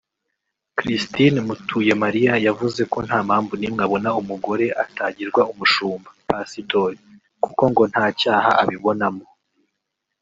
[0.77, 6.97] Christine Mutuyemariya yavuze ko nta mpamvu n’imwe abona umugore atagirwa umushumba (Pasitori)
[7.43, 9.25] kuko ngo nta cyaha abibonamo